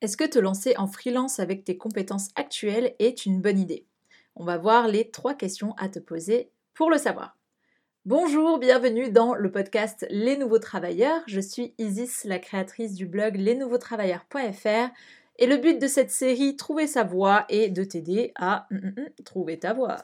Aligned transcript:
Est-ce 0.00 0.16
que 0.16 0.24
te 0.24 0.38
lancer 0.38 0.76
en 0.76 0.86
freelance 0.86 1.40
avec 1.40 1.64
tes 1.64 1.76
compétences 1.76 2.28
actuelles 2.36 2.94
est 3.00 3.26
une 3.26 3.40
bonne 3.40 3.58
idée? 3.58 3.84
On 4.36 4.44
va 4.44 4.56
voir 4.56 4.86
les 4.86 5.10
trois 5.10 5.34
questions 5.34 5.74
à 5.76 5.88
te 5.88 5.98
poser 5.98 6.52
pour 6.72 6.88
le 6.88 6.98
savoir. 6.98 7.36
Bonjour, 8.04 8.60
bienvenue 8.60 9.10
dans 9.10 9.34
le 9.34 9.50
podcast 9.50 10.06
Les 10.08 10.36
Nouveaux 10.36 10.60
Travailleurs. 10.60 11.20
Je 11.26 11.40
suis 11.40 11.74
Isis, 11.78 12.22
la 12.22 12.38
créatrice 12.38 12.94
du 12.94 13.06
blog 13.06 13.34
lesnouveautravailleurs.fr 13.34 14.92
et 15.40 15.46
le 15.46 15.56
but 15.56 15.80
de 15.80 15.88
cette 15.88 16.12
série, 16.12 16.54
Trouver 16.54 16.86
sa 16.86 17.02
voie, 17.02 17.44
est 17.48 17.68
de 17.68 17.82
t'aider 17.82 18.30
à 18.36 18.68
hum, 18.70 18.80
hum, 18.84 18.94
hum, 18.98 19.24
trouver 19.24 19.58
ta 19.58 19.72
voie. 19.72 19.96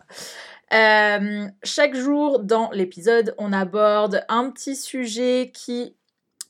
Euh, 0.72 1.46
chaque 1.62 1.94
jour 1.94 2.40
dans 2.40 2.68
l'épisode, 2.72 3.36
on 3.38 3.52
aborde 3.52 4.24
un 4.28 4.50
petit 4.50 4.74
sujet 4.74 5.52
qui 5.54 5.94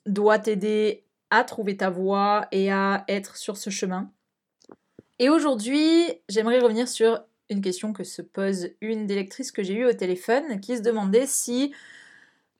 doit 0.07 0.39
t'aider 0.39 1.04
à 1.37 1.45
trouver 1.45 1.77
ta 1.77 1.91
voie 1.91 2.47
et 2.53 2.71
à 2.71 3.05
être 3.09 3.37
sur 3.37 3.57
ce 3.57 3.71
chemin. 3.71 4.11
Et 5.19 5.29
aujourd'hui, 5.29 6.07
j'aimerais 6.29 6.61
revenir 6.61 6.89
sur 6.89 7.21
une 7.51 7.61
question 7.61 7.93
que 7.93 8.05
se 8.05 8.23
pose 8.23 8.71
une 8.81 9.07
des 9.07 9.15
lectrices 9.15 9.53
que 9.53 9.63
j'ai 9.63 9.75
eues 9.75 9.87
au 9.87 9.93
téléphone 9.93 10.61
qui 10.61 10.77
se 10.77 10.83
demandait 10.83 11.27
si 11.27 11.73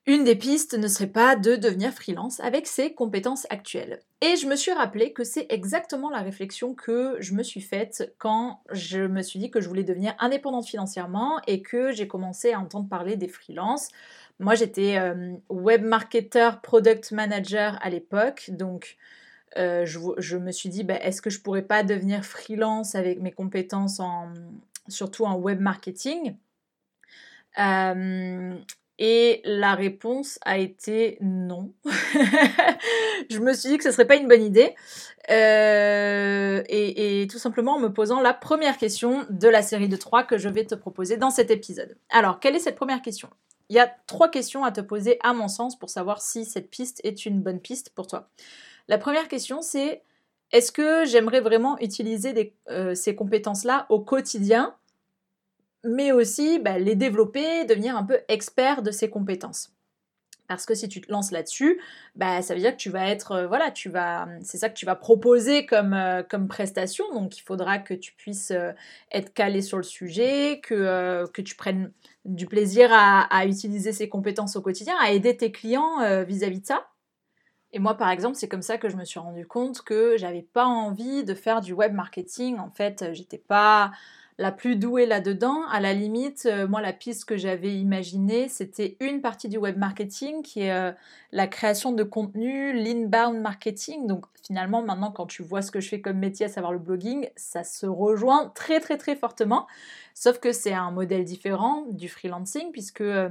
une 0.07 0.25
des 0.25 0.37
pistes 0.37 0.75
ne 0.75 0.87
serait 0.87 1.07
pas 1.07 1.35
de 1.35 1.57
devenir 1.57 1.91
freelance 1.93 2.39
avec 2.41 2.67
ses 2.67 2.93
compétences 2.93 3.47
actuelles. 3.49 4.01
Et 4.21 4.37
je 4.37 4.47
me 4.47 4.55
suis 4.55 4.73
rappelé 4.73 5.13
que 5.13 5.25
c'est 5.25 5.47
exactement 5.49 6.11
la 6.11 6.21
réflexion 6.21 6.75
que 6.75 7.17
je 7.21 7.33
me 7.33 7.43
suis 7.43 7.63
faite 7.63 8.15
quand 8.19 8.61
je 8.71 9.01
me 9.01 9.23
suis 9.23 9.39
dit 9.39 9.51
que 9.51 9.63
je 9.63 9.69
voulais 9.69 9.83
devenir 9.83 10.15
indépendante 10.19 10.67
financièrement 10.67 11.41
et 11.47 11.63
que 11.63 11.93
j'ai 11.93 12.07
commencé 12.07 12.53
à 12.53 12.61
entendre 12.61 12.89
parler 12.89 13.17
des 13.17 13.29
freelances. 13.29 13.89
Moi, 14.41 14.55
j'étais 14.57 14.99
euh, 14.99 15.33
web 15.49 15.85
marketer, 15.85 16.51
product 16.63 17.13
manager 17.13 17.79
à 17.83 17.91
l'époque, 17.91 18.51
donc 18.51 18.97
euh, 19.57 19.87
je, 19.87 20.37
me 20.37 20.51
suis 20.51 20.69
dit, 20.69 20.83
bah, 20.83 20.97
est-ce 21.01 21.23
que 21.23 21.31
je 21.31 21.41
pourrais 21.41 21.63
pas 21.63 21.85
devenir 21.85 22.25
freelance 22.25 22.97
avec 22.97 23.21
mes 23.21 23.31
compétences 23.31 24.01
en, 24.01 24.33
surtout 24.89 25.25
en 25.25 25.37
web 25.37 25.61
marketing? 25.61 26.37
Euh, 27.61 28.57
Et 28.99 29.41
la 29.45 29.77
réponse 29.77 30.41
a 30.45 30.59
été 30.59 31.19
non. 31.21 31.73
je 33.31 33.39
me 33.39 33.53
suis 33.53 33.71
dit 33.71 33.79
que 33.79 33.85
ce 33.85 33.93
serait 33.93 34.07
pas 34.07 34.17
une 34.17 34.27
bonne 34.27 34.43
idée. 34.43 34.75
et, 35.29 37.23
et, 37.23 37.27
tout 37.29 37.39
simplement 37.39 37.77
en 37.77 37.81
me 37.81 37.93
posant 37.93 38.21
la 38.21 38.35
première 38.35 38.79
question 38.79 39.25
de 39.31 39.49
la 39.49 39.63
série 39.63 39.89
de 39.89 39.97
trois 39.97 40.25
que 40.25 40.39
je 40.39 40.49
vais 40.49 40.65
te 40.65 40.75
proposer 40.75 41.17
dans 41.17 41.31
cet 41.31 41.53
épisode. 41.53 41.97
Alors, 42.11 42.41
quelle 42.41 42.57
est 42.57 42.61
cette 42.61 42.77
première 42.77 43.03
question? 43.03 43.31
Il 43.69 43.77
y 43.77 43.79
a 43.79 43.93
trois 44.07 44.31
questions 44.31 44.65
à 44.65 44.73
te 44.73 44.81
poser 44.81 45.19
à 45.23 45.33
mon 45.33 45.49
sens 45.49 45.79
pour 45.79 45.91
savoir 45.91 46.21
si 46.23 46.45
cette 46.45 46.71
piste 46.71 47.01
est 47.05 47.27
une 47.27 47.41
bonne 47.41 47.61
piste 47.61 47.91
pour 47.91 48.07
toi. 48.07 48.29
La 48.89 48.99
première 48.99 49.29
question 49.29 49.63
c'est 49.63 50.03
est-ce 50.53 50.71
que 50.71 51.05
j'aimerais 51.05 51.41
vraiment 51.41 51.79
utiliser 51.81 52.55
euh, 52.71 52.95
ces 52.95 53.17
compétences-là 53.17 53.87
au 53.89 54.01
quotidien, 54.01 54.77
mais 55.85 56.13
aussi 56.13 56.59
bah, 56.61 56.79
les 56.79 56.95
développer, 56.95 57.65
devenir 57.65 57.97
un 57.97 58.05
peu 58.05 58.21
expert 58.29 58.83
de 58.83 58.91
ces 58.91 59.11
compétences? 59.11 59.73
Parce 60.49 60.67
que 60.67 60.75
si 60.75 60.89
tu 60.89 61.01
te 61.01 61.11
lances 61.11 61.31
là-dessus, 61.31 61.81
bah, 62.17 62.43
ça 62.43 62.55
veut 62.55 62.61
dire 62.61 62.73
que 62.73 62.81
tu 62.81 62.91
vas 62.91 63.09
être, 63.09 63.33
euh, 63.33 63.47
voilà, 63.47 63.71
tu 63.71 63.89
vas, 63.89 64.29
c'est 64.43 64.59
ça 64.59 64.69
que 64.69 64.75
tu 64.75 64.87
vas 64.87 64.95
proposer 64.95 65.67
comme, 65.67 65.95
euh, 65.95 66.23
comme 66.23 66.49
prestation. 66.49 67.05
Donc 67.15 67.39
il 67.39 67.43
faudra 67.43 67.79
que 67.79 67.95
tu 67.95 68.13
puisses 68.13 68.51
euh, 68.51 68.73
être 69.13 69.33
calé 69.33 69.63
sur 69.63 69.79
le 69.79 69.83
sujet, 69.83 70.61
que, 70.63 71.27
que 71.33 71.43
tu 71.43 71.55
prennes 71.57 71.93
du 72.25 72.47
plaisir 72.47 72.91
à, 72.93 73.47
utiliser 73.47 73.93
ces 73.93 74.09
compétences 74.09 74.57
au 74.57 74.63
quotidien, 74.63 74.95
à 75.01 75.13
aider 75.13 75.37
tes 75.37 75.53
clients 75.53 75.99
vis-à-vis 76.25 76.59
-vis 76.59 76.61
de 76.63 76.67
ça. 76.67 76.87
Et 77.73 77.79
moi, 77.79 77.97
par 77.97 78.11
exemple, 78.11 78.37
c'est 78.37 78.49
comme 78.49 78.63
ça 78.63 78.79
que 78.79 78.89
je 78.89 78.97
me 78.97 79.05
suis 79.05 79.19
rendu 79.21 79.47
compte 79.47 79.83
que 79.83 80.17
j'avais 80.17 80.43
pas 80.43 80.65
envie 80.65 81.25
de 81.25 81.35
faire 81.35 81.61
du 81.61 81.73
web 81.73 81.93
marketing. 81.93 82.59
En 82.59 82.71
fait, 82.71 83.13
j'étais 83.13 83.39
pas 83.39 83.91
la 84.39 84.53
plus 84.53 84.77
douée 84.77 85.07
là-dedans. 85.07 85.63
À 85.71 85.81
la 85.81 85.93
limite, 85.93 86.47
euh, 86.47 86.67
moi, 86.67 86.81
la 86.81 86.93
piste 86.93 87.25
que 87.25 87.37
j'avais 87.37 87.77
imaginée, 87.77 88.49
c'était 88.49 88.97
une 89.01 89.21
partie 89.21 89.49
du 89.49 89.59
web 89.59 89.79
marketing 89.79 90.43
qui 90.43 90.63
est 90.63 90.73
euh, 90.73 90.93
la 91.33 91.47
création 91.47 91.93
de 91.93 92.03
contenu, 92.03 92.73
l'inbound 92.73 93.41
marketing. 93.41 94.07
Donc 94.07 94.27
finalement, 94.47 94.83
maintenant, 94.83 95.13
quand 95.13 95.27
tu 95.27 95.43
vois 95.43 95.63
ce 95.63 95.71
que 95.71 95.81
je 95.81 95.89
fais 95.89 96.01
comme 96.01 96.19
métier, 96.19 96.47
à 96.47 96.49
savoir 96.49 96.73
le 96.73 96.79
blogging, 96.79 97.29
ça 97.37 97.65
se 97.65 97.87
rejoint 97.87 98.51
très, 98.55 98.81
très, 98.81 98.97
très 98.97 99.17
fortement. 99.17 99.67
Sauf 100.15 100.39
que 100.39 100.53
c'est 100.53 100.75
un 100.75 100.91
modèle 100.91 101.25
différent 101.25 101.85
du 101.91 102.09
freelancing 102.09 102.73
puisque... 102.73 103.03
Euh, 103.03 103.29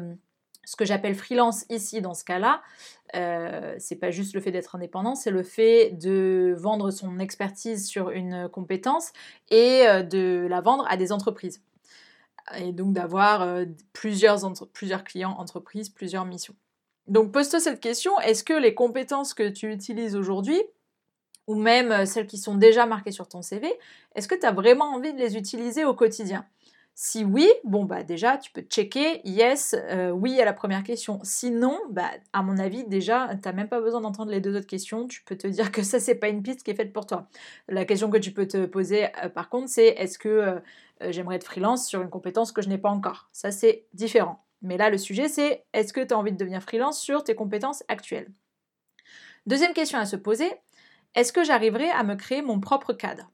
ce 0.66 0.76
que 0.76 0.86
j'appelle 0.86 1.16
freelance 1.16 1.66
ici 1.70 2.02
dans 2.02 2.14
ce 2.14 2.24
cas-là, 2.24 2.62
euh, 3.16 3.76
c'est 3.80 3.96
pas 3.96 4.12
juste 4.12 4.34
le 4.34 4.42
fait 4.42 4.52
d'être 4.52 4.76
indépendant, 4.76 5.16
c'est 5.16 5.32
le 5.32 5.44
fait 5.44 5.92
de 5.92 6.56
vendre 6.58 6.92
son 6.92 7.20
expertise 7.20 7.88
sur 7.88 8.10
une 8.10 8.50
compétence 8.50 9.12
et 9.50 9.88
euh, 9.88 10.04
de 10.04 10.48
la 10.50 10.62
vendre 10.62 10.86
à 10.90 10.98
des 10.98 11.12
entreprises. 11.12 11.62
Et 12.58 12.72
donc 12.72 12.94
d'avoir 12.94 13.42
euh, 13.42 13.66
plusieurs, 13.94 14.38
clients, 15.04 15.36
entreprises, 15.38 15.90
plusieurs 15.90 16.26
missions. 16.26 16.56
Donc 17.08 17.32
pose-toi 17.32 17.60
cette 17.60 17.80
question, 17.80 18.18
est-ce 18.22 18.44
que 18.44 18.54
les 18.54 18.74
compétences 18.74 19.34
que 19.34 19.50
tu 19.50 19.72
utilises 19.72 20.16
aujourd'hui, 20.16 20.62
ou 21.48 21.56
même 21.56 21.92
euh, 21.92 22.06
celles 22.06 22.28
qui 22.28 22.38
sont 22.38 22.56
déjà 22.56 22.86
marquées 22.86 23.12
sur 23.12 23.28
ton 23.28 23.42
CV, 23.42 23.72
est-ce 24.16 24.28
que 24.28 24.36
tu 24.36 24.46
as 24.46 24.52
vraiment 24.52 24.94
envie 24.94 25.14
de 25.14 25.20
les 25.20 25.36
utiliser 25.38 25.86
au 25.86 25.94
quotidien? 25.94 26.46
Si 26.96 27.24
oui, 27.24 27.50
bon 27.64 27.86
bah 27.86 28.04
déjà 28.04 28.38
tu 28.38 28.52
peux 28.52 28.62
checker 28.62 29.22
yes, 29.24 29.76
euh, 29.90 30.12
oui 30.12 30.40
à 30.40 30.46
la 30.46 30.54
première 30.54 30.84
question. 30.84 31.20
Sinon, 31.24 31.80
bah 31.90 32.12
à 32.34 32.44
mon 32.44 32.60
avis 32.60 32.84
déjà 32.86 33.30
tu 33.42 33.48
n'as 33.48 33.54
même 33.54 33.68
pas 33.68 33.82
besoin 33.82 34.02
d'entendre 34.02 34.32
les 34.32 34.42
deux 34.42 34.56
autres 34.56 34.68
questions. 34.68 35.08
Tu 35.08 35.24
peux 35.24 35.36
te 35.36 35.48
dire 35.48 35.72
que 35.72 35.82
ça 35.82 36.00
c'est 36.00 36.16
pas 36.16 36.30
une 36.30 36.44
piste 36.44 36.64
qui 36.64 36.70
est 36.72 36.76
faite 36.76 36.94
pour 36.94 37.08
toi. 37.08 37.28
La 37.68 37.86
question 37.86 38.12
que 38.12 38.18
tu 38.18 38.32
peux 38.32 38.48
te 38.48 38.66
poser 38.68 39.06
euh, 39.24 39.30
par 39.30 39.50
contre 39.50 39.70
c'est 39.70 39.88
est-ce 39.88 40.20
que 40.20 40.30
euh, 40.30 40.60
j'aimerais 41.10 41.38
être 41.38 41.46
freelance 41.46 41.88
sur 41.88 42.02
une 42.02 42.10
compétence 42.10 42.52
que 42.52 42.62
je 42.62 42.70
n'ai 42.70 42.78
pas 42.78 42.90
encore? 42.90 43.28
Ça 43.32 43.50
c'est 43.50 43.88
différent. 43.94 44.46
Mais 44.62 44.78
là 44.78 44.92
le 44.92 45.00
sujet 45.00 45.30
c'est 45.30 45.66
est-ce 45.74 45.94
que 45.94 46.02
tu 46.02 46.14
as 46.14 46.18
envie 46.18 46.32
de 46.32 46.38
devenir 46.38 46.62
freelance 46.62 47.02
sur 47.02 47.24
tes 47.24 47.34
compétences 47.34 47.84
actuelles? 47.88 48.32
Deuxième 49.48 49.74
question 49.74 49.98
à 49.98 50.06
se 50.06 50.16
poser, 50.16 50.52
est-ce 51.16 51.34
que 51.34 51.44
j'arriverai 51.44 51.90
à 51.90 52.04
me 52.04 52.16
créer 52.16 52.44
mon 52.44 52.60
propre 52.60 52.94
cadre? 52.94 53.32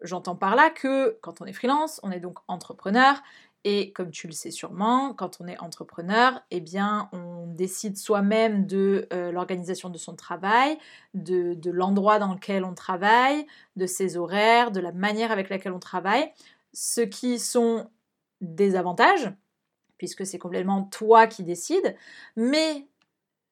J'entends 0.00 0.36
par 0.36 0.54
là 0.54 0.70
que 0.70 1.18
quand 1.22 1.40
on 1.40 1.44
est 1.44 1.52
freelance, 1.52 2.00
on 2.02 2.10
est 2.10 2.20
donc 2.20 2.38
entrepreneur 2.46 3.20
et 3.64 3.92
comme 3.92 4.10
tu 4.10 4.26
le 4.28 4.32
sais 4.32 4.50
sûrement, 4.50 5.14
quand 5.14 5.40
on 5.40 5.48
est 5.48 5.58
entrepreneur, 5.58 6.40
eh 6.50 6.60
bien, 6.60 7.08
on 7.12 7.46
décide 7.46 7.96
soi-même 7.96 8.66
de 8.66 9.08
euh, 9.12 9.32
l'organisation 9.32 9.90
de 9.90 9.98
son 9.98 10.14
travail, 10.14 10.78
de, 11.14 11.54
de 11.54 11.70
l'endroit 11.70 12.18
dans 12.18 12.34
lequel 12.34 12.64
on 12.64 12.74
travaille, 12.74 13.46
de 13.76 13.86
ses 13.86 14.16
horaires, 14.16 14.70
de 14.70 14.80
la 14.80 14.92
manière 14.92 15.32
avec 15.32 15.50
laquelle 15.50 15.72
on 15.72 15.80
travaille, 15.80 16.30
ce 16.72 17.00
qui 17.00 17.38
sont 17.38 17.90
des 18.40 18.76
avantages, 18.76 19.32
puisque 19.96 20.24
c'est 20.24 20.38
complètement 20.38 20.84
toi 20.84 21.26
qui 21.26 21.42
décides, 21.42 21.96
mais 22.36 22.86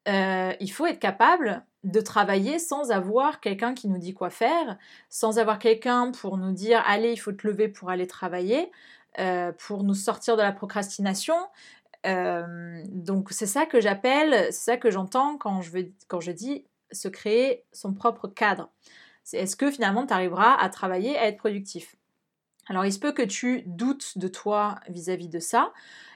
euh, 0.07 0.53
il 0.61 0.71
faut 0.71 0.87
être 0.87 1.01
capable 1.01 1.65
de 1.87 2.01
travailler 2.01 2.59
sans 2.59 2.91
avoir 2.91 3.41
quelqu'un 3.41 3.73
qui 3.73 3.89
nous 3.89 3.99
dit 3.99 4.13
quoi 4.13 4.29
faire, 4.29 4.77
sans 5.09 5.39
avoir 5.39 5.61
quelqu'un 5.61 6.11
pour 6.11 6.37
nous 6.37 6.53
dire 6.53 6.83
allez, 6.85 7.13
il 7.13 7.17
faut 7.17 7.31
te 7.31 7.47
lever 7.47 7.69
pour 7.69 7.91
aller 7.91 8.09
travailler, 8.09 8.73
euh, 9.21 9.53
pour 9.53 9.85
nous 9.85 9.95
sortir 9.95 10.37
de 10.37 10.43
la 10.43 10.51
procrastination. 10.51 11.37
Euh, 12.05 12.83
donc 12.89 13.29
c'est 13.31 13.47
ça 13.47 13.67
que 13.67 13.81
j'appelle, 13.81 14.47
c'est 14.47 14.73
ça 14.73 14.77
que 14.77 14.91
j'entends 14.91 15.39
quand 15.39 15.63
je, 15.63 15.71
veux, 15.71 15.93
quand 16.09 16.21
je 16.21 16.33
dis 16.33 16.67
se 16.91 17.07
créer 17.07 17.65
son 17.73 17.95
propre 17.95 18.27
cadre. 18.27 18.69
C'est 19.23 19.39
est-ce 19.39 19.55
que 19.55 19.71
finalement 19.71 20.07
tu 20.07 20.13
arriveras 20.13 20.57
à 20.57 20.69
travailler, 20.69 21.17
à 21.17 21.29
être 21.29 21.39
productif? 21.39 21.95
Alors 22.69 22.85
il 22.85 22.93
se 22.93 22.99
peut 22.99 23.13
que 23.13 23.23
tu 23.23 23.63
doutes 23.67 24.19
de 24.19 24.29
toi 24.29 24.77
vis-à-vis 24.89 25.29
de 25.29 25.39
ça. 25.39 25.73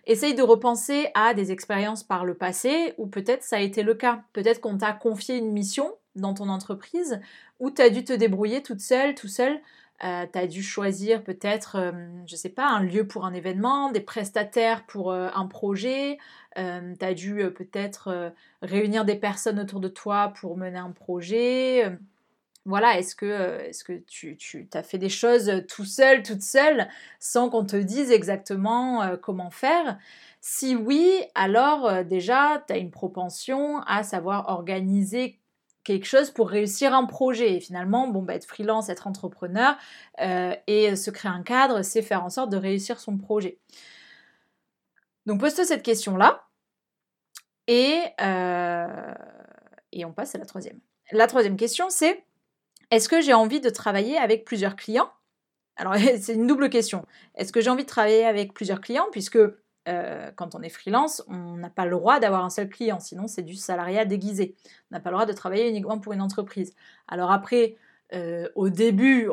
Essaye 0.06 0.34
de 0.34 0.42
repenser 0.42 1.08
à 1.14 1.34
des 1.34 1.52
expériences 1.52 2.02
par 2.02 2.24
le 2.24 2.34
passé 2.34 2.94
où 2.98 3.06
peut-être 3.06 3.42
ça 3.42 3.56
a 3.56 3.60
été 3.60 3.82
le 3.82 3.94
cas. 3.94 4.22
Peut-être 4.32 4.60
qu'on 4.60 4.78
t'a 4.78 4.92
confié 4.92 5.36
une 5.36 5.52
mission 5.52 5.94
dans 6.16 6.34
ton 6.34 6.48
entreprise 6.48 7.20
où 7.60 7.70
tu 7.70 7.82
as 7.82 7.90
dû 7.90 8.04
te 8.04 8.12
débrouiller 8.12 8.62
toute 8.62 8.80
seule, 8.80 9.14
tout 9.14 9.28
seul. 9.28 9.60
Euh, 10.02 10.24
tu 10.32 10.38
as 10.38 10.46
dû 10.46 10.62
choisir 10.62 11.22
peut-être, 11.22 11.76
je 11.76 11.80
euh, 11.80 12.08
je 12.26 12.34
sais 12.34 12.48
pas, 12.48 12.66
un 12.66 12.82
lieu 12.82 13.06
pour 13.06 13.26
un 13.26 13.34
événement, 13.34 13.92
des 13.92 14.00
prestataires 14.00 14.86
pour 14.86 15.12
euh, 15.12 15.28
un 15.34 15.46
projet. 15.46 16.18
tu 16.56 16.62
as 17.04 17.14
dû 17.14 17.44
peut-être 17.54 18.32
réunir 18.62 19.04
des 19.04 19.14
personnes 19.14 19.60
autour 19.60 19.80
de 19.80 19.88
toi 19.88 20.32
pour 20.40 20.56
mener 20.56 20.78
un 20.78 20.90
projet 20.90 21.98
voilà, 22.66 22.98
est-ce 22.98 23.16
que, 23.16 23.26
euh, 23.26 23.68
est 23.68 23.82
que 23.82 23.94
tu, 24.06 24.36
tu 24.36 24.68
as 24.74 24.82
fait 24.82 24.98
des 24.98 25.08
choses 25.08 25.64
tout 25.68 25.86
seul, 25.86 26.22
toute 26.22 26.42
seule, 26.42 26.88
sans 27.18 27.48
qu'on 27.48 27.64
te 27.64 27.76
dise 27.76 28.10
exactement 28.10 29.02
euh, 29.02 29.16
comment 29.16 29.50
faire? 29.50 29.98
Si 30.40 30.76
oui, 30.76 31.22
alors 31.34 31.86
euh, 31.86 32.04
déjà, 32.04 32.62
tu 32.66 32.74
as 32.74 32.76
une 32.76 32.90
propension 32.90 33.80
à 33.86 34.02
savoir 34.02 34.48
organiser 34.50 35.38
quelque 35.84 36.04
chose 36.04 36.30
pour 36.30 36.50
réussir 36.50 36.94
un 36.94 37.06
projet. 37.06 37.56
Et 37.56 37.60
finalement, 37.60 38.08
bon, 38.08 38.22
bah, 38.22 38.34
être 38.34 38.44
freelance, 38.44 38.90
être 38.90 39.06
entrepreneur 39.06 39.76
et 40.18 40.94
se 40.94 41.10
créer 41.10 41.32
un 41.32 41.42
cadre, 41.42 41.80
c'est 41.80 42.02
faire 42.02 42.22
en 42.22 42.28
sorte 42.28 42.50
de 42.50 42.58
réussir 42.58 43.00
son 43.00 43.16
projet. 43.16 43.58
Donc 45.24 45.40
pose-toi 45.40 45.64
cette 45.64 45.82
question-là. 45.82 46.44
Et, 47.66 48.02
et 49.92 50.04
on 50.04 50.12
passe 50.12 50.34
à 50.34 50.38
la 50.38 50.44
troisième. 50.44 50.80
La 51.12 51.26
troisième 51.26 51.56
question, 51.56 51.88
c'est 51.88 52.22
Est-ce 52.90 53.08
que 53.08 53.20
j'ai 53.20 53.34
envie 53.34 53.60
de 53.60 53.70
travailler 53.70 54.16
avec 54.16 54.44
plusieurs 54.44 54.76
clients? 54.76 55.10
Alors, 55.76 55.94
c'est 56.20 56.34
une 56.34 56.46
double 56.46 56.70
question. 56.70 57.06
Est-ce 57.34 57.52
que 57.52 57.60
j'ai 57.60 57.70
envie 57.70 57.84
de 57.84 57.88
travailler 57.88 58.24
avec 58.24 58.52
plusieurs 58.52 58.80
clients? 58.80 59.06
Puisque 59.12 59.38
euh, 59.88 60.30
quand 60.36 60.54
on 60.54 60.62
est 60.62 60.68
freelance, 60.68 61.22
on 61.28 61.56
n'a 61.56 61.70
pas 61.70 61.84
le 61.86 61.92
droit 61.92 62.20
d'avoir 62.20 62.44
un 62.44 62.50
seul 62.50 62.68
client, 62.68 63.00
sinon 63.00 63.26
c'est 63.28 63.42
du 63.42 63.54
salariat 63.54 64.04
déguisé. 64.04 64.54
On 64.90 64.96
n'a 64.96 65.00
pas 65.00 65.10
le 65.10 65.16
droit 65.16 65.26
de 65.26 65.32
travailler 65.32 65.68
uniquement 65.68 65.98
pour 65.98 66.12
une 66.12 66.20
entreprise. 66.20 66.74
Alors 67.08 67.30
après, 67.30 67.76
euh, 68.12 68.48
au 68.56 68.68
début, 68.68 69.30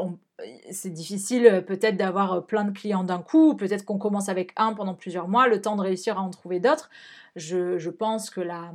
c'est 0.72 0.90
difficile 0.90 1.48
euh, 1.48 1.62
peut-être 1.62 1.98
d'avoir 1.98 2.46
plein 2.46 2.64
de 2.64 2.72
clients 2.72 3.04
d'un 3.04 3.22
coup, 3.22 3.56
peut-être 3.56 3.84
qu'on 3.84 3.98
commence 3.98 4.30
avec 4.30 4.54
un 4.56 4.74
pendant 4.74 4.94
plusieurs 4.94 5.28
mois, 5.28 5.48
le 5.48 5.62
temps 5.62 5.76
de 5.76 5.82
réussir 5.82 6.18
à 6.18 6.22
en 6.22 6.30
trouver 6.30 6.60
d'autres. 6.60 6.90
Je, 7.36 7.90
pense 7.90 8.30
que 8.30 8.42
la, 8.42 8.72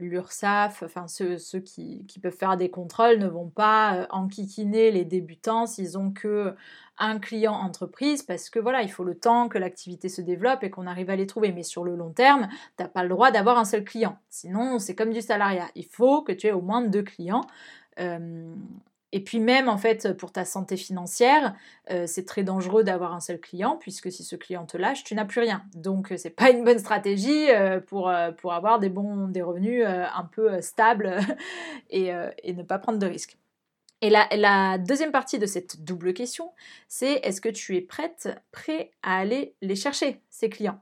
l'URSSAF, 0.00 0.82
enfin 0.82 1.06
ceux, 1.08 1.36
qui, 1.60 2.04
peuvent 2.22 2.36
faire 2.36 2.56
des 2.56 2.70
contrôles 2.70 3.18
ne 3.18 3.28
vont 3.28 3.48
pas 3.48 3.94
euh, 3.94 4.06
enquiquiner 4.10 4.90
les 4.90 5.04
débutants 5.04 5.66
s'ils 5.66 5.98
ont 5.98 6.10
que 6.10 6.54
un 6.98 7.18
client 7.18 7.54
entreprise 7.54 8.22
parce 8.22 8.50
que 8.50 8.58
voilà, 8.58 8.82
il 8.82 8.90
faut 8.90 9.04
le 9.04 9.14
temps 9.14 9.48
que 9.48 9.56
l'activité 9.56 10.08
se 10.08 10.20
développe 10.20 10.62
et 10.62 10.70
qu'on 10.70 10.86
arrive 10.86 11.08
à 11.08 11.16
les 11.16 11.26
trouver. 11.26 11.50
Mais 11.50 11.62
sur 11.62 11.82
le 11.82 11.96
long 11.96 12.10
terme, 12.10 12.48
tu 12.76 12.82
n'as 12.82 12.88
pas 12.88 13.02
le 13.02 13.08
droit 13.08 13.30
d'avoir 13.30 13.58
un 13.58 13.64
seul 13.64 13.84
client. 13.84 14.18
Sinon, 14.28 14.78
c'est 14.78 14.94
comme 14.94 15.12
du 15.12 15.22
salariat. 15.22 15.68
Il 15.74 15.86
faut 15.86 16.20
que 16.22 16.32
tu 16.32 16.46
aies 16.46 16.52
au 16.52 16.60
moins 16.60 16.82
deux 16.82 17.02
clients. 17.02 17.46
Euh, 17.98 18.54
et 19.12 19.20
puis 19.20 19.40
même 19.40 19.68
en 19.68 19.76
fait 19.76 20.12
pour 20.16 20.32
ta 20.32 20.44
santé 20.44 20.76
financière, 20.76 21.54
euh, 21.90 22.06
c'est 22.06 22.24
très 22.24 22.42
dangereux 22.42 22.84
d'avoir 22.84 23.12
un 23.12 23.20
seul 23.20 23.40
client 23.40 23.76
puisque 23.76 24.10
si 24.12 24.22
ce 24.22 24.36
client 24.36 24.66
te 24.66 24.76
lâche, 24.76 25.04
tu 25.04 25.14
n'as 25.14 25.24
plus 25.24 25.40
rien. 25.40 25.64
Donc 25.74 26.12
euh, 26.12 26.16
c'est 26.16 26.30
pas 26.30 26.50
une 26.50 26.64
bonne 26.64 26.78
stratégie 26.78 27.50
euh, 27.50 27.80
pour, 27.80 28.08
avoir 28.08 28.78
des 28.78 28.88
bons 28.88 29.32
revenus 29.42 29.84
un 29.86 30.24
peu 30.24 30.60
stables 30.60 31.18
et, 31.90 32.10
et, 32.42 32.52
ne 32.52 32.62
pas 32.62 32.78
prendre 32.78 32.98
de 32.98 33.06
risques. 33.06 33.36
Et 34.02 34.10
la, 34.10 34.28
la 34.34 34.78
deuxième 34.78 35.12
partie 35.12 35.38
de 35.38 35.46
cette 35.46 35.84
double 35.84 36.14
question, 36.14 36.52
c'est 36.88 37.14
est-ce 37.22 37.40
que 37.40 37.48
tu 37.48 37.76
es 37.76 37.80
prête, 37.80 38.28
prêt 38.50 38.90
à 39.02 39.18
aller 39.18 39.54
les 39.60 39.76
chercher, 39.76 40.22
ces 40.30 40.48
clients? 40.48 40.80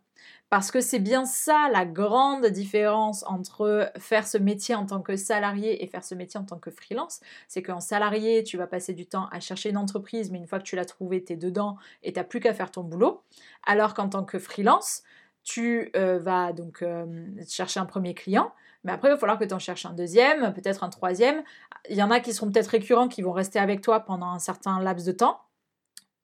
Parce 0.50 0.70
que 0.70 0.80
c'est 0.80 0.98
bien 0.98 1.24
ça 1.24 1.68
la 1.72 1.84
grande 1.84 2.46
différence 2.46 3.22
entre 3.26 3.90
faire 3.98 4.26
ce 4.26 4.38
métier 4.38 4.74
en 4.74 4.86
tant 4.86 5.02
que 5.02 5.16
salarié 5.16 5.84
et 5.84 5.86
faire 5.86 6.04
ce 6.04 6.14
métier 6.14 6.40
en 6.40 6.44
tant 6.44 6.58
que 6.58 6.70
freelance. 6.70 7.20
C'est 7.48 7.62
qu'en 7.62 7.80
salarié, 7.80 8.44
tu 8.44 8.56
vas 8.56 8.66
passer 8.66 8.94
du 8.94 9.06
temps 9.06 9.28
à 9.30 9.40
chercher 9.40 9.70
une 9.70 9.76
entreprise, 9.76 10.30
mais 10.30 10.38
une 10.38 10.46
fois 10.46 10.58
que 10.58 10.64
tu 10.64 10.76
l'as 10.76 10.86
trouvée, 10.86 11.22
tu 11.22 11.34
es 11.34 11.36
dedans 11.36 11.76
et 12.02 12.12
tu 12.12 12.18
n'as 12.18 12.24
plus 12.24 12.40
qu'à 12.40 12.54
faire 12.54 12.70
ton 12.70 12.82
boulot. 12.82 13.22
Alors 13.66 13.92
qu'en 13.92 14.08
tant 14.08 14.24
que 14.24 14.38
freelance, 14.38 15.02
tu 15.44 15.90
euh, 15.96 16.18
vas 16.18 16.52
donc 16.52 16.82
euh, 16.82 17.06
chercher 17.46 17.80
un 17.80 17.86
premier 17.86 18.14
client, 18.14 18.52
mais 18.84 18.92
après, 18.92 19.08
il 19.08 19.12
va 19.12 19.18
falloir 19.18 19.38
que 19.38 19.44
tu 19.44 19.54
en 19.54 19.58
cherches 19.58 19.86
un 19.86 19.92
deuxième, 19.92 20.52
peut-être 20.54 20.84
un 20.84 20.88
troisième. 20.88 21.42
Il 21.90 21.96
y 21.96 22.02
en 22.02 22.10
a 22.10 22.20
qui 22.20 22.32
seront 22.32 22.50
peut-être 22.50 22.68
récurrents, 22.68 23.08
qui 23.08 23.22
vont 23.22 23.32
rester 23.32 23.58
avec 23.58 23.80
toi 23.80 24.00
pendant 24.00 24.28
un 24.28 24.38
certain 24.38 24.80
laps 24.80 25.04
de 25.04 25.12
temps 25.12 25.40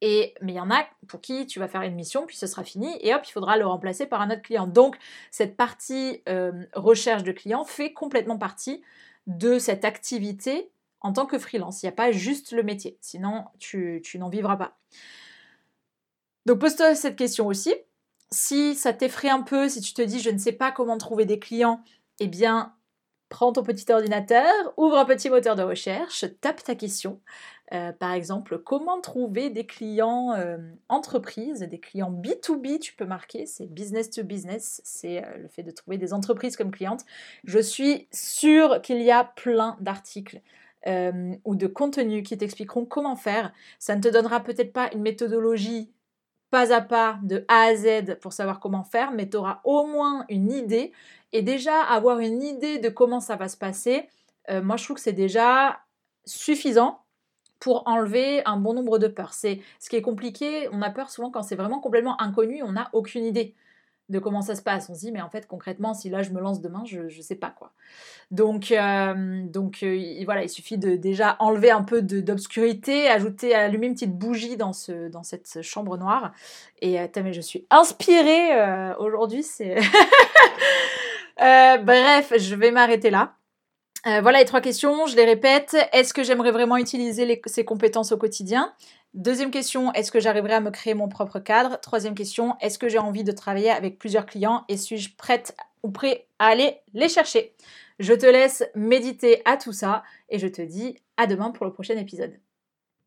mais 0.02 0.52
il 0.52 0.56
y 0.56 0.60
en 0.60 0.70
a 0.70 0.86
pour 1.08 1.20
qui 1.20 1.46
tu 1.46 1.58
vas 1.58 1.68
faire 1.68 1.82
une 1.82 1.94
mission, 1.94 2.26
puis 2.26 2.36
ce 2.36 2.46
sera 2.46 2.64
fini, 2.64 2.90
et 3.00 3.14
hop, 3.14 3.22
il 3.26 3.32
faudra 3.32 3.56
le 3.56 3.66
remplacer 3.66 4.06
par 4.06 4.20
un 4.20 4.30
autre 4.30 4.42
client. 4.42 4.66
Donc, 4.66 4.96
cette 5.30 5.56
partie 5.56 6.22
euh, 6.28 6.52
recherche 6.74 7.22
de 7.22 7.32
clients 7.32 7.64
fait 7.64 7.92
complètement 7.92 8.38
partie 8.38 8.82
de 9.26 9.58
cette 9.58 9.84
activité 9.84 10.70
en 11.00 11.12
tant 11.12 11.26
que 11.26 11.38
freelance. 11.38 11.82
Il 11.82 11.86
n'y 11.86 11.90
a 11.90 11.96
pas 11.96 12.12
juste 12.12 12.52
le 12.52 12.62
métier, 12.62 12.98
sinon 13.00 13.44
tu, 13.58 14.02
tu 14.04 14.18
n'en 14.18 14.28
vivras 14.28 14.56
pas. 14.56 14.76
Donc, 16.46 16.58
pose-toi 16.58 16.94
cette 16.94 17.16
question 17.16 17.46
aussi. 17.46 17.74
Si 18.30 18.74
ça 18.74 18.92
t'effraie 18.92 19.30
un 19.30 19.42
peu, 19.42 19.68
si 19.68 19.80
tu 19.80 19.94
te 19.94 20.02
dis 20.02 20.20
je 20.20 20.30
ne 20.30 20.38
sais 20.38 20.52
pas 20.52 20.72
comment 20.72 20.98
trouver 20.98 21.24
des 21.24 21.38
clients, 21.38 21.82
eh 22.20 22.26
bien, 22.26 22.74
prends 23.28 23.52
ton 23.52 23.62
petit 23.62 23.90
ordinateur, 23.90 24.52
ouvre 24.76 24.96
un 24.98 25.04
petit 25.04 25.30
moteur 25.30 25.56
de 25.56 25.62
recherche, 25.62 26.24
tape 26.40 26.62
ta 26.62 26.74
question. 26.74 27.20
Euh, 27.72 27.92
par 27.92 28.12
exemple, 28.12 28.58
comment 28.58 29.00
trouver 29.00 29.48
des 29.50 29.66
clients 29.66 30.34
euh, 30.34 30.58
entreprises, 30.88 31.60
des 31.60 31.80
clients 31.80 32.12
B2B, 32.12 32.78
tu 32.78 32.94
peux 32.94 33.06
marquer, 33.06 33.46
c'est 33.46 33.66
business 33.66 34.10
to 34.10 34.22
business, 34.22 34.82
c'est 34.84 35.24
euh, 35.24 35.38
le 35.38 35.48
fait 35.48 35.62
de 35.62 35.70
trouver 35.70 35.96
des 35.96 36.12
entreprises 36.12 36.56
comme 36.56 36.70
clientes. 36.70 37.04
Je 37.44 37.58
suis 37.58 38.06
sûre 38.12 38.82
qu'il 38.82 39.00
y 39.00 39.10
a 39.10 39.24
plein 39.24 39.76
d'articles. 39.80 40.40
ou 41.46 41.56
de 41.56 41.66
contenus 41.66 42.22
qui 42.28 42.36
t'expliqueront 42.36 42.84
comment 42.84 43.16
faire. 43.16 43.54
Ça 43.78 43.96
ne 43.96 44.02
te 44.02 44.08
donnera 44.08 44.40
peut-être 44.40 44.74
pas 44.74 44.90
une 44.92 45.00
méthodologie 45.00 45.90
pas 46.54 46.72
à 46.72 46.80
pas 46.80 47.18
de 47.24 47.44
A 47.48 47.62
à 47.62 47.74
Z 47.74 48.20
pour 48.20 48.32
savoir 48.32 48.60
comment 48.60 48.84
faire, 48.84 49.10
mais 49.10 49.28
tu 49.28 49.36
auras 49.36 49.58
au 49.64 49.88
moins 49.88 50.24
une 50.28 50.52
idée. 50.52 50.92
Et 51.32 51.42
déjà, 51.42 51.82
avoir 51.82 52.20
une 52.20 52.44
idée 52.44 52.78
de 52.78 52.88
comment 52.88 53.18
ça 53.18 53.34
va 53.34 53.48
se 53.48 53.56
passer, 53.56 54.08
moi 54.48 54.76
je 54.76 54.84
trouve 54.84 54.94
que 54.94 55.02
c'est 55.02 55.12
déjà 55.12 55.80
suffisant 56.24 57.00
pour 57.58 57.88
enlever 57.88 58.40
un 58.46 58.56
bon 58.56 58.72
nombre 58.72 59.00
de 59.00 59.08
peurs. 59.08 59.34
C'est 59.34 59.62
ce 59.80 59.90
qui 59.90 59.96
est 59.96 60.02
compliqué. 60.02 60.68
On 60.70 60.80
a 60.80 60.90
peur 60.90 61.10
souvent 61.10 61.32
quand 61.32 61.42
c'est 61.42 61.56
vraiment 61.56 61.80
complètement 61.80 62.20
inconnu, 62.22 62.62
on 62.62 62.70
n'a 62.70 62.88
aucune 62.92 63.24
idée 63.24 63.56
de 64.08 64.18
comment 64.18 64.42
ça 64.42 64.54
se 64.54 64.62
passe. 64.62 64.88
On 64.90 64.94
se 64.94 65.00
dit, 65.00 65.12
mais 65.12 65.22
en 65.22 65.30
fait, 65.30 65.46
concrètement, 65.46 65.94
si 65.94 66.10
là 66.10 66.22
je 66.22 66.30
me 66.30 66.40
lance 66.40 66.60
demain, 66.60 66.82
je 66.84 67.00
ne 67.02 67.22
sais 67.22 67.34
pas 67.34 67.50
quoi. 67.50 67.72
Donc, 68.30 68.72
euh, 68.72 69.42
donc 69.46 69.82
euh, 69.82 70.22
voilà, 70.24 70.42
il 70.42 70.48
suffit 70.48 70.78
de 70.78 70.96
déjà 70.96 71.36
enlever 71.38 71.70
un 71.70 71.82
peu 71.82 72.02
d'obscurité, 72.02 73.08
ajouter, 73.08 73.54
allumer 73.54 73.86
une 73.86 73.94
petite 73.94 74.16
bougie 74.16 74.56
dans, 74.56 74.72
ce, 74.72 75.08
dans 75.08 75.22
cette 75.22 75.62
chambre 75.62 75.96
noire. 75.96 76.32
Et 76.80 77.00
euh, 77.00 77.06
mais 77.22 77.32
je 77.32 77.40
suis 77.40 77.66
inspirée 77.70 78.50
aujourd'hui. 78.98 79.42
C'est 79.42 79.76
bref, 81.38 82.32
je 82.36 82.54
vais 82.54 82.70
m'arrêter 82.70 83.10
là. 83.10 83.34
Euh, 84.06 84.20
voilà 84.20 84.40
les 84.40 84.44
trois 84.44 84.60
questions, 84.60 85.06
je 85.06 85.16
les 85.16 85.24
répète. 85.24 85.74
Est-ce 85.92 86.12
que 86.12 86.22
j'aimerais 86.22 86.50
vraiment 86.50 86.76
utiliser 86.76 87.40
ces 87.46 87.64
compétences 87.64 88.12
au 88.12 88.18
quotidien? 88.18 88.74
Deuxième 89.14 89.50
question, 89.50 89.92
est-ce 89.94 90.12
que 90.12 90.20
j'arriverai 90.20 90.54
à 90.54 90.60
me 90.60 90.70
créer 90.70 90.92
mon 90.92 91.08
propre 91.08 91.38
cadre? 91.38 91.80
Troisième 91.80 92.14
question, 92.14 92.56
est-ce 92.60 92.78
que 92.78 92.88
j'ai 92.90 92.98
envie 92.98 93.24
de 93.24 93.32
travailler 93.32 93.70
avec 93.70 93.98
plusieurs 93.98 94.26
clients? 94.26 94.64
Et 94.68 94.76
suis-je 94.76 95.16
prête 95.16 95.56
ou 95.82 95.90
prêt 95.90 96.26
à 96.38 96.48
aller 96.48 96.76
les 96.92 97.08
chercher? 97.08 97.54
Je 97.98 98.12
te 98.12 98.26
laisse 98.26 98.62
méditer 98.74 99.40
à 99.46 99.56
tout 99.56 99.72
ça 99.72 100.02
et 100.28 100.38
je 100.38 100.48
te 100.48 100.60
dis 100.60 100.96
à 101.16 101.26
demain 101.26 101.50
pour 101.50 101.64
le 101.64 101.72
prochain 101.72 101.96
épisode. 101.96 102.38